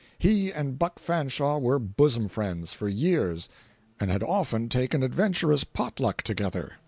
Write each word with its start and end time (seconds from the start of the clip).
He 0.17 0.51
and 0.51 0.79
Buck 0.79 0.97
Fanshaw 0.97 1.59
were 1.61 1.77
bosom 1.77 2.27
friends, 2.27 2.73
for 2.73 2.87
years, 2.87 3.49
and 3.99 4.09
had 4.09 4.23
often 4.23 4.67
taken 4.67 5.03
adventurous 5.03 5.63
"pot 5.63 5.99
luck" 5.99 6.23
together. 6.23 6.71